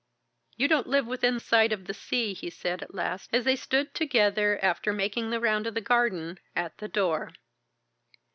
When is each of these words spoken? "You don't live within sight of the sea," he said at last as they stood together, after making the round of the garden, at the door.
"You 0.57 0.67
don't 0.67 0.87
live 0.87 1.05
within 1.05 1.39
sight 1.39 1.71
of 1.71 1.85
the 1.85 1.93
sea," 1.93 2.33
he 2.33 2.49
said 2.49 2.81
at 2.81 2.95
last 2.95 3.29
as 3.31 3.43
they 3.45 3.55
stood 3.55 3.93
together, 3.93 4.57
after 4.63 4.91
making 4.93 5.29
the 5.29 5.39
round 5.39 5.67
of 5.67 5.75
the 5.75 5.79
garden, 5.79 6.39
at 6.55 6.79
the 6.79 6.87
door. 6.87 7.33